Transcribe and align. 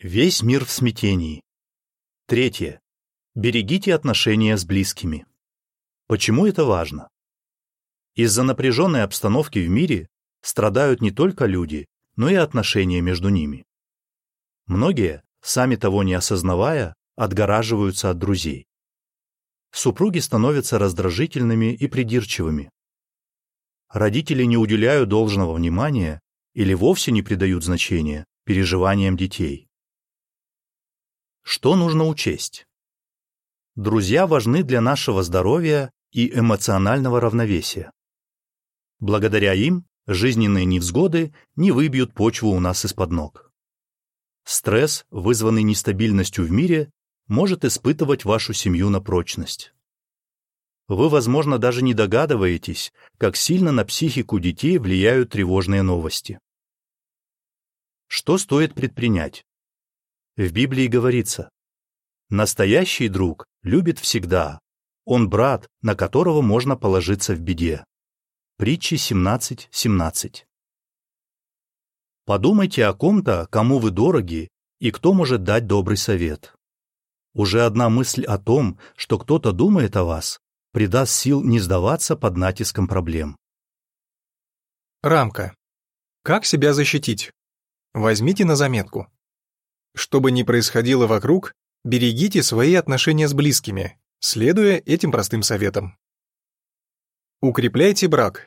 Весь 0.00 0.44
мир 0.44 0.64
в 0.64 0.70
смятении. 0.70 1.42
Третье. 2.26 2.80
Берегите 3.34 3.92
отношения 3.92 4.56
с 4.56 4.64
близкими. 4.64 5.26
Почему 6.06 6.46
это 6.46 6.64
важно? 6.64 7.08
Из-за 8.14 8.44
напряженной 8.44 9.02
обстановки 9.02 9.58
в 9.58 9.68
мире 9.68 10.06
страдают 10.40 11.00
не 11.00 11.10
только 11.10 11.46
люди, 11.46 11.86
но 12.14 12.28
и 12.28 12.34
отношения 12.34 13.00
между 13.00 13.28
ними. 13.28 13.64
Многие, 14.66 15.24
сами 15.40 15.74
того 15.74 16.04
не 16.04 16.14
осознавая, 16.14 16.94
отгораживаются 17.16 18.10
от 18.10 18.18
друзей. 18.18 18.68
Супруги 19.72 20.20
становятся 20.20 20.78
раздражительными 20.78 21.74
и 21.74 21.88
придирчивыми. 21.88 22.70
Родители 23.88 24.44
не 24.44 24.58
уделяют 24.58 25.08
должного 25.08 25.54
внимания 25.54 26.20
или 26.54 26.72
вовсе 26.72 27.10
не 27.10 27.22
придают 27.22 27.64
значения 27.64 28.26
переживаниям 28.44 29.16
детей. 29.16 29.67
Что 31.50 31.76
нужно 31.76 32.04
учесть? 32.04 32.66
Друзья 33.74 34.26
важны 34.26 34.62
для 34.62 34.82
нашего 34.82 35.22
здоровья 35.22 35.90
и 36.12 36.30
эмоционального 36.38 37.22
равновесия. 37.22 37.90
Благодаря 39.00 39.54
им 39.54 39.86
жизненные 40.06 40.66
невзгоды 40.66 41.32
не 41.56 41.72
выбьют 41.72 42.12
почву 42.12 42.50
у 42.50 42.60
нас 42.60 42.84
из-под 42.84 43.12
ног. 43.12 43.50
Стресс, 44.44 45.06
вызванный 45.08 45.62
нестабильностью 45.62 46.44
в 46.44 46.50
мире, 46.50 46.92
может 47.28 47.64
испытывать 47.64 48.26
вашу 48.26 48.52
семью 48.52 48.90
на 48.90 49.00
прочность. 49.00 49.72
Вы, 50.86 51.08
возможно, 51.08 51.56
даже 51.56 51.82
не 51.82 51.94
догадываетесь, 51.94 52.92
как 53.16 53.36
сильно 53.36 53.72
на 53.72 53.86
психику 53.86 54.38
детей 54.38 54.76
влияют 54.76 55.30
тревожные 55.30 55.80
новости. 55.80 56.40
Что 58.06 58.36
стоит 58.36 58.74
предпринять? 58.74 59.46
В 60.38 60.52
Библии 60.52 60.86
говорится, 60.86 61.50
«Настоящий 62.30 63.08
друг 63.08 63.44
любит 63.62 63.98
всегда, 63.98 64.60
он 65.04 65.28
брат, 65.28 65.66
на 65.82 65.96
которого 65.96 66.42
можно 66.42 66.76
положиться 66.76 67.34
в 67.34 67.40
беде». 67.40 67.84
Притчи 68.56 68.94
17.17. 68.94 69.66
17. 69.72 70.46
Подумайте 72.24 72.86
о 72.86 72.94
ком-то, 72.94 73.48
кому 73.50 73.80
вы 73.80 73.90
дороги, 73.90 74.48
и 74.78 74.92
кто 74.92 75.12
может 75.12 75.42
дать 75.42 75.66
добрый 75.66 75.96
совет. 75.96 76.54
Уже 77.34 77.66
одна 77.66 77.88
мысль 77.88 78.24
о 78.24 78.38
том, 78.38 78.78
что 78.94 79.18
кто-то 79.18 79.50
думает 79.50 79.96
о 79.96 80.04
вас, 80.04 80.38
придаст 80.70 81.14
сил 81.14 81.42
не 81.42 81.58
сдаваться 81.58 82.14
под 82.14 82.36
натиском 82.36 82.86
проблем. 82.86 83.36
Рамка. 85.02 85.52
Как 86.22 86.44
себя 86.44 86.74
защитить? 86.74 87.32
Возьмите 87.92 88.44
на 88.44 88.54
заметку. 88.54 89.10
Что 89.98 90.20
бы 90.20 90.30
ни 90.30 90.44
происходило 90.44 91.08
вокруг, 91.08 91.54
берегите 91.82 92.44
свои 92.44 92.74
отношения 92.74 93.26
с 93.26 93.34
близкими, 93.34 93.98
следуя 94.20 94.76
этим 94.86 95.10
простым 95.10 95.42
советам. 95.42 95.98
Укрепляйте 97.40 98.06
брак. 98.06 98.46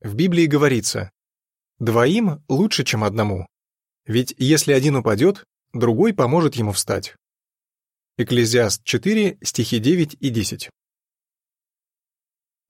В 0.00 0.14
Библии 0.14 0.46
говорится, 0.46 1.10
«Двоим 1.78 2.42
лучше, 2.48 2.84
чем 2.84 3.04
одному, 3.04 3.46
ведь 4.06 4.34
если 4.38 4.72
один 4.72 4.96
упадет, 4.96 5.44
другой 5.74 6.14
поможет 6.14 6.54
ему 6.54 6.72
встать». 6.72 7.16
Экклезиаст 8.16 8.82
4, 8.82 9.40
стихи 9.42 9.78
9 9.78 10.16
и 10.20 10.30
10. 10.30 10.70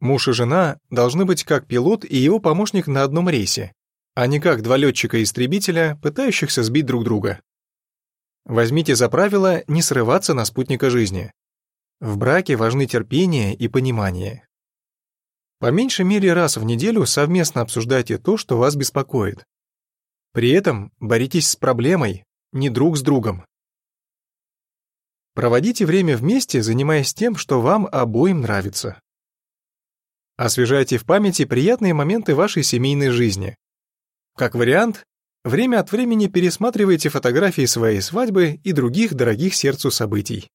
Муж 0.01 0.27
и 0.27 0.33
жена 0.33 0.81
должны 0.91 1.25
быть 1.25 1.45
как 1.45 1.69
пилот 1.69 2.05
и 2.05 2.17
его 2.17 2.41
помощник 2.41 2.89
на 2.89 3.05
одном 3.05 3.29
рейсе, 3.29 3.73
а 4.15 4.27
не 4.27 4.41
как 4.41 4.63
два 4.63 4.77
летчика-истребителя, 4.77 6.01
пытающихся 6.03 6.65
сбить 6.65 6.87
друг 6.87 7.05
друга. 7.05 7.41
Возьмите 8.45 8.97
за 8.97 9.09
правило 9.09 9.63
не 9.67 9.83
срываться 9.83 10.35
на 10.35 10.45
спутника 10.45 10.91
жизни. 10.91 11.33
В 12.01 12.17
браке 12.17 12.57
важны 12.57 12.87
терпение 12.87 13.55
и 13.55 13.69
понимание. 13.69 14.47
По 15.61 15.71
меньшей 15.71 16.05
мере 16.05 16.33
раз 16.33 16.57
в 16.57 16.65
неделю 16.65 17.07
совместно 17.07 17.61
обсуждайте 17.61 18.19
то, 18.19 18.37
что 18.37 18.59
вас 18.59 18.75
беспокоит. 18.75 19.45
При 20.33 20.51
этом 20.51 20.93
боритесь 20.99 21.51
с 21.51 21.57
проблемой, 21.57 22.25
не 22.53 22.69
друг 22.69 22.97
с 22.97 23.03
другом. 23.03 23.45
Проводите 25.35 25.87
время 25.87 26.17
вместе, 26.17 26.63
занимаясь 26.63 27.15
тем, 27.15 27.37
что 27.37 27.61
вам 27.61 27.87
обоим 27.87 28.41
нравится. 28.41 29.01
Освежайте 30.37 30.99
в 30.99 31.05
памяти 31.05 31.45
приятные 31.45 31.95
моменты 31.95 32.35
вашей 32.35 32.65
семейной 32.65 33.11
жизни. 33.11 33.55
Как 34.37 34.55
вариант, 34.55 35.05
время 35.45 35.81
от 35.81 35.93
времени 35.93 36.27
пересматривайте 36.27 37.09
фотографии 37.09 37.67
своей 37.67 38.01
свадьбы 38.01 38.61
и 38.63 38.73
других 38.73 39.15
дорогих 39.15 39.55
сердцу 39.55 39.91
событий. 39.91 40.49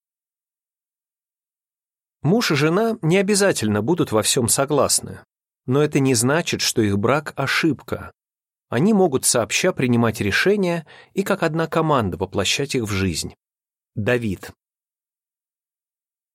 Муж 2.21 2.51
и 2.51 2.55
жена 2.55 2.97
не 3.01 3.17
обязательно 3.17 3.81
будут 3.81 4.11
во 4.11 4.23
всем 4.23 4.49
согласны, 4.49 5.21
но 5.65 5.83
это 5.83 5.99
не 5.99 6.15
значит, 6.15 6.61
что 6.61 6.81
их 6.81 6.97
брак– 6.97 7.33
ошибка. 7.35 8.11
Они 8.69 8.93
могут 8.93 9.25
сообща 9.25 9.71
принимать 9.71 10.19
решения 10.19 10.85
и 11.13 11.23
как 11.23 11.43
одна 11.43 11.67
команда 11.67 12.17
воплощать 12.17 12.75
их 12.75 12.83
в 12.83 12.91
жизнь. 12.91 13.35
Давид. 13.95 14.51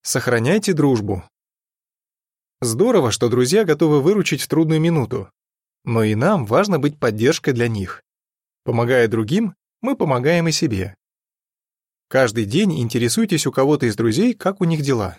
Сохраняйте 0.03 0.73
дружбу. 0.73 1.25
Здорово, 2.61 3.11
что 3.11 3.29
друзья 3.29 3.65
готовы 3.65 4.01
выручить 4.01 4.41
в 4.41 4.49
трудную 4.49 4.81
минуту, 4.81 5.31
но 5.85 6.05
и 6.05 6.15
нам 6.15 6.47
важно 6.47 6.79
быть 6.79 6.99
поддержкой 6.99 7.53
для 7.53 7.69
них. 7.69 8.03
Помогая 8.65 9.09
другим, 9.09 9.57
мы 9.81 9.97
помогаем 9.97 10.47
и 10.47 10.53
себе. 10.53 10.95
Каждый 12.09 12.45
день 12.45 12.81
интересуйтесь 12.81 13.47
у 13.47 13.53
кого-то 13.53 13.87
из 13.87 13.97
друзей, 13.97 14.35
как 14.35 14.61
у 14.61 14.65
них 14.65 14.83
дела. 14.83 15.19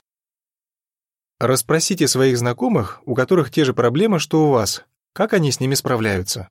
Расспросите 1.40 2.08
своих 2.08 2.38
знакомых, 2.38 3.02
у 3.06 3.16
которых 3.16 3.52
те 3.52 3.66
же 3.66 3.74
проблемы, 3.74 4.20
что 4.20 4.48
у 4.48 4.52
вас, 4.52 4.86
как 5.12 5.34
они 5.34 5.52
с 5.52 5.60
ними 5.60 5.74
справляются. 5.74 6.48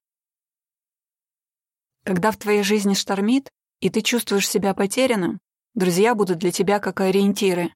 Когда 2.05 2.31
в 2.31 2.37
твоей 2.37 2.63
жизни 2.63 2.93
штормит, 2.93 3.49
и 3.81 3.89
ты 3.89 4.03
чувствуешь 4.03 4.49
себя 4.49 4.75
потерянным, 4.75 5.39
друзья 5.75 6.15
будут 6.15 6.39
для 6.39 6.51
тебя 6.51 6.79
как 6.79 7.01
ориентиры. 7.01 7.73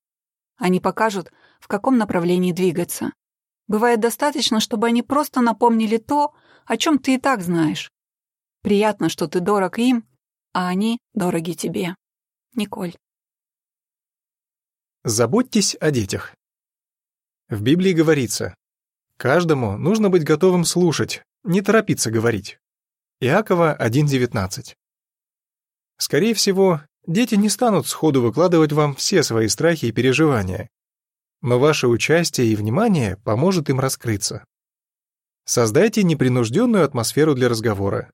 Они 0.59 0.78
покажут, 0.78 1.33
в 1.60 1.69
каком 1.69 1.97
направлении 1.97 2.53
двигаться. 2.53 3.12
Бывает 3.66 4.00
достаточно, 4.00 4.60
чтобы 4.60 4.88
они 4.88 5.03
просто 5.03 5.41
напомнили 5.41 5.97
то, 5.97 6.34
о 6.66 6.77
чем 6.77 6.98
ты 6.98 7.15
и 7.15 7.19
так 7.19 7.41
знаешь. 7.41 7.91
Приятно, 8.66 9.09
что 9.09 9.28
ты 9.28 9.38
дорог 9.38 9.78
им, 9.78 10.09
а 10.53 10.66
они 10.66 10.99
дороги 11.15 11.53
тебе. 11.53 11.94
Николь. 12.56 12.97
Заботьтесь 15.04 15.77
о 15.81 15.93
детях. 15.93 16.34
В 17.49 17.62
Библии 17.62 17.93
говорится, 17.93 18.56
каждому 19.19 19.78
нужно 19.78 20.10
быть 20.10 20.25
готовым 20.25 20.65
слушать, 20.65 21.22
не 21.44 21.62
торопиться 21.62 22.10
говорить. 22.10 22.59
Иакова 23.21 23.77
1.19. 23.78 24.75
Скорее 25.97 26.34
всего, 26.34 26.81
дети 27.06 27.37
не 27.37 27.48
станут 27.48 27.87
сходу 27.87 28.21
выкладывать 28.21 28.72
вам 28.72 28.97
все 28.97 29.22
свои 29.22 29.47
страхи 29.47 29.84
и 29.84 29.93
переживания, 29.93 30.69
но 31.41 31.60
ваше 31.60 31.87
участие 31.87 32.48
и 32.48 32.56
внимание 32.56 33.16
поможет 33.19 33.71
им 33.71 33.78
раскрыться. 33.78 34.44
Создайте 35.44 36.03
непринужденную 36.03 36.84
атмосферу 36.84 37.37
для 37.37 37.48
разговора. 37.48 38.10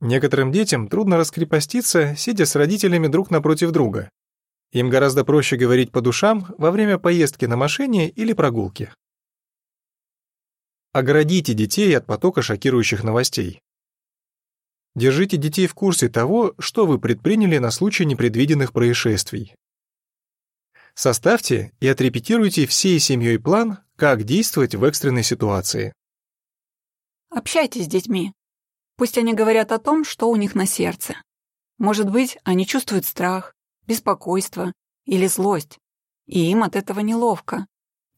Некоторым 0.00 0.50
детям 0.50 0.88
трудно 0.88 1.18
раскрепоститься, 1.18 2.16
сидя 2.16 2.46
с 2.46 2.56
родителями 2.56 3.06
друг 3.06 3.30
напротив 3.30 3.70
друга. 3.70 4.10
Им 4.72 4.88
гораздо 4.88 5.24
проще 5.24 5.56
говорить 5.56 5.92
по 5.92 6.00
душам 6.00 6.46
во 6.56 6.70
время 6.70 6.98
поездки 6.98 7.44
на 7.44 7.56
машине 7.56 8.08
или 8.08 8.32
прогулки. 8.32 8.92
Оградите 10.92 11.54
детей 11.54 11.96
от 11.96 12.06
потока 12.06 12.40
шокирующих 12.40 13.04
новостей. 13.04 13.60
Держите 14.94 15.36
детей 15.36 15.66
в 15.66 15.74
курсе 15.74 16.08
того, 16.08 16.54
что 16.58 16.86
вы 16.86 16.98
предприняли 16.98 17.58
на 17.58 17.70
случай 17.70 18.04
непредвиденных 18.04 18.72
происшествий. 18.72 19.54
Составьте 20.94 21.72
и 21.80 21.86
отрепетируйте 21.86 22.66
всей 22.66 22.98
семьей 22.98 23.38
план, 23.38 23.78
как 23.96 24.24
действовать 24.24 24.74
в 24.74 24.82
экстренной 24.84 25.22
ситуации. 25.22 25.92
Общайтесь 27.30 27.84
с 27.84 27.88
детьми. 27.88 28.32
Пусть 29.00 29.16
они 29.16 29.32
говорят 29.32 29.72
о 29.72 29.78
том, 29.78 30.04
что 30.04 30.28
у 30.28 30.36
них 30.36 30.54
на 30.54 30.66
сердце. 30.66 31.14
Может 31.78 32.10
быть, 32.10 32.36
они 32.44 32.66
чувствуют 32.66 33.06
страх, 33.06 33.54
беспокойство 33.86 34.74
или 35.06 35.26
злость, 35.26 35.78
и 36.26 36.50
им 36.50 36.62
от 36.62 36.76
этого 36.76 37.00
неловко. 37.00 37.66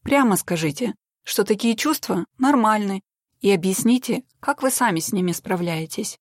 Прямо 0.01 0.35
скажите, 0.35 0.93
что 1.23 1.45
такие 1.45 1.77
чувства 1.77 2.25
нормальны, 2.37 3.01
и 3.39 3.49
объясните, 3.49 4.25
как 4.41 4.61
вы 4.61 4.71
сами 4.71 4.99
с 4.99 5.13
ними 5.13 5.31
справляетесь. 5.31 6.19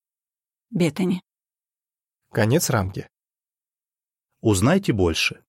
Беттани. 0.71 1.25
Конец 2.31 2.71
рамки. 2.71 3.09
Узнайте 4.43 4.93
больше. 4.93 5.43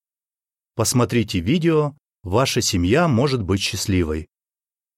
Посмотрите 0.73 1.39
видео 1.39 1.95
«Ваша 2.23 2.61
семья 2.61 3.07
может 3.07 3.43
быть 3.43 3.61
счастливой». 3.61 4.27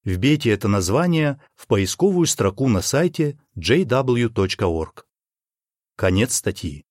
Вбейте 0.05 0.51
это 0.51 0.67
название 0.67 1.41
в 1.55 1.65
поисковую 1.65 2.27
строку 2.27 2.67
на 2.67 2.81
сайте 2.81 3.39
jw.org. 3.57 5.05
Конец 5.95 6.35
статьи. 6.35 6.84